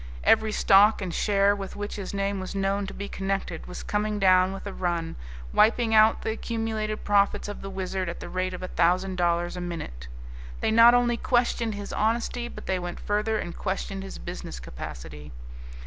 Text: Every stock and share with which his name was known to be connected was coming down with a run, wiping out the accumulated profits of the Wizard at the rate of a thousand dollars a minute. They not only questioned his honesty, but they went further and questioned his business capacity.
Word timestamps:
Every 0.23 0.51
stock 0.51 0.99
and 0.99 1.13
share 1.13 1.55
with 1.55 1.75
which 1.75 1.95
his 1.97 2.11
name 2.11 2.39
was 2.39 2.55
known 2.55 2.87
to 2.87 2.93
be 2.95 3.07
connected 3.07 3.67
was 3.67 3.83
coming 3.83 4.17
down 4.17 4.51
with 4.51 4.65
a 4.65 4.73
run, 4.73 5.15
wiping 5.53 5.93
out 5.93 6.23
the 6.23 6.31
accumulated 6.31 7.03
profits 7.03 7.47
of 7.47 7.61
the 7.61 7.69
Wizard 7.69 8.09
at 8.09 8.19
the 8.19 8.27
rate 8.27 8.55
of 8.55 8.63
a 8.63 8.67
thousand 8.67 9.17
dollars 9.17 9.55
a 9.55 9.61
minute. 9.61 10.07
They 10.59 10.71
not 10.71 10.95
only 10.95 11.17
questioned 11.17 11.75
his 11.75 11.93
honesty, 11.93 12.47
but 12.47 12.65
they 12.65 12.79
went 12.79 12.99
further 12.99 13.37
and 13.37 13.55
questioned 13.55 14.01
his 14.01 14.17
business 14.17 14.59
capacity. 14.59 15.33